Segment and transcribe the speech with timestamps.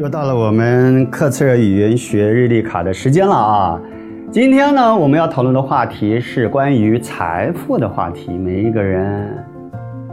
[0.00, 3.80] 又到了我们克测尔语言学日历卡的时间了啊！
[4.28, 8.32] 今天呢，我们要讨论的话题是关于财富的话题。
[8.32, 9.30] 每一个人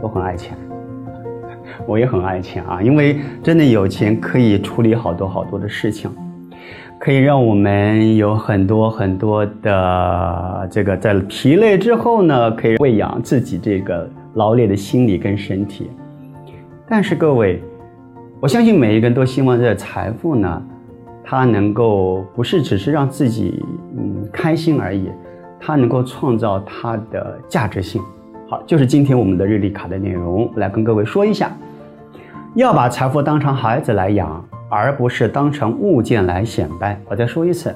[0.00, 0.56] 都很爱钱，
[1.84, 6.08] 我也很爱钱啊，因为真的有钱可以处理好多好多的事情，
[7.00, 15.90] 可以让我们有很多很多的这个在疲累之后呢，可以喂养自己这个劳累的心理跟身体。
[16.88, 17.60] 但是各位。
[18.42, 20.60] 我相信每一个人都希望这个财富呢，
[21.22, 23.64] 它能够不是只是让自己
[23.96, 25.08] 嗯开心而已，
[25.60, 28.02] 它能够创造它的价值性。
[28.48, 31.52] 好，就是今天我们的日历卡的内容，来跟各位说一下，
[32.54, 36.98] 要把财富当成孩子来养，而不是当成物件来显摆。
[37.06, 37.74] 我再说一次，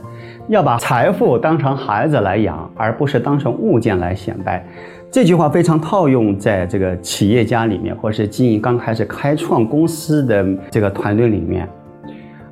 [0.48, 4.66] 要把财富当成孩子来养，而不是当成物件来显摆。
[5.10, 11.68] 这句话非常套用在这个企业家里面，或是经营刚开始开创公司的这个团队里面。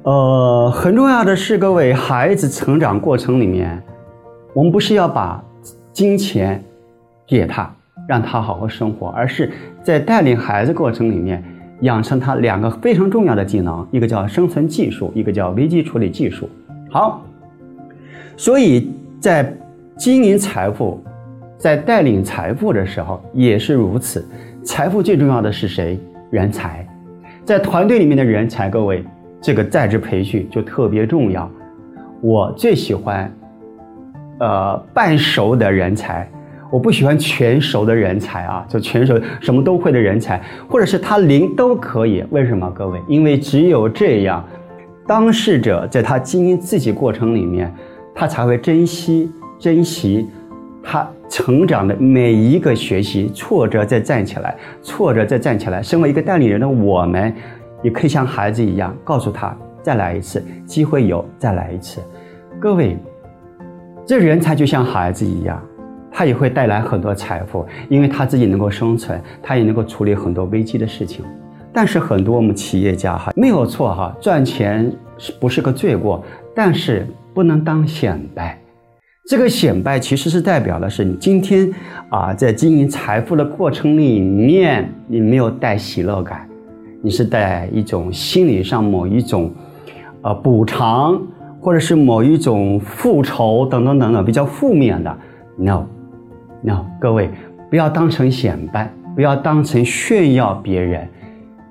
[0.03, 3.83] 呃，很重要的是，各位孩子成长过程里面，
[4.53, 5.43] 我们不是要把
[5.91, 6.63] 金钱
[7.27, 7.75] 给他，
[8.07, 9.51] 让他好好生活，而是
[9.83, 11.43] 在带领孩子过程里面，
[11.81, 16.49] 养成他两个非常重要的技能，一个叫生存技术，一个叫危机处理技术。
[16.91, 17.25] 好，
[18.37, 19.55] 所以在
[19.97, 21.03] 经营财富。
[21.57, 24.23] 在带领财富的时候也是如此，
[24.63, 25.99] 财富最重要的是谁？
[26.31, 26.87] 人才，
[27.43, 29.03] 在团队里面的人才，各位，
[29.41, 31.51] 这个在职培训就特别重要。
[32.21, 33.33] 我最喜欢，
[34.41, 36.29] 呃，半熟的人才，
[36.75, 42.25] 我不喜欢全熟的人才啊，就全熟什么都会的人才，或者是他零都可以。
[42.31, 42.69] 为什么？
[42.73, 44.45] 各位，因为只有这样，
[45.07, 47.73] 当事者在他经营自己过程里面，
[48.13, 50.29] 他才会珍惜珍惜。
[50.83, 55.81] 他成长的每一个学习，挫折再站起来，挫折再站起来。
[55.81, 57.33] 身为一个代理人的我们，
[57.85, 62.01] 也可以像孩子一样，告诉他再来一次，机会有，再来一次。
[62.61, 62.97] 各位，
[64.05, 65.63] 这人才就像孩子一样，
[66.17, 71.25] 他也会带来很多财富，因为他自己能够生存，他也能够处理很多危机的事情。
[71.73, 74.89] 但是很多我们企业家哈没有错哈，赚钱
[75.19, 76.25] 是不是个罪过？
[76.55, 77.05] 但是
[77.35, 78.57] 不能当显摆。
[79.27, 81.69] 这个显摆其实是代表的是你今天
[82.11, 86.49] 啊，在经营财富的过程里面，你没有带喜乐感，
[87.03, 89.51] 你是带一种心理上某一种，
[90.23, 91.21] 呃补偿，
[91.61, 95.19] 或者是某一种复仇等等等等比较负面的
[95.57, 95.85] ，no。
[96.67, 97.31] 那各位
[97.69, 101.07] 不要当成显摆，不要当成炫耀别人，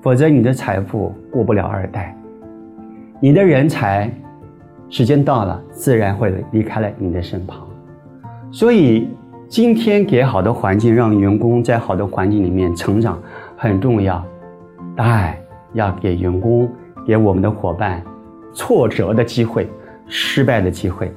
[0.01, 2.15] 否则你的财富过不了二代，
[3.19, 4.09] 你的人才。
[4.89, 7.67] 时间到了，自然会离开了你的身旁。
[8.51, 9.07] 所以，
[9.47, 13.17] 今天给好的环境，让员工在好的环境里面成长
[13.57, 14.23] 很重要。
[14.95, 15.35] 但
[15.73, 16.69] 要给员工、
[17.07, 18.03] 给我们的伙伴
[18.53, 19.67] 挫折的机会、
[20.07, 21.11] 失败的机会，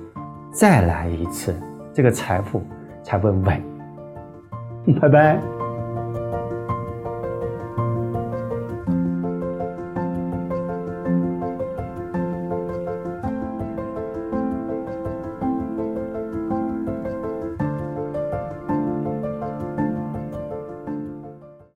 [0.50, 1.54] 再来一次，
[1.92, 2.62] 这个财富
[3.06, 3.62] 才会稳。
[5.00, 5.55] 拜拜。